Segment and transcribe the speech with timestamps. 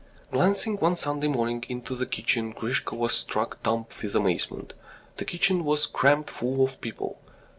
[0.31, 4.73] ."Glancing one Sunday morning into the kitchen, Grisha was struck dumb with amazement.
[5.17, 7.19] The kitchen was crammed full of people.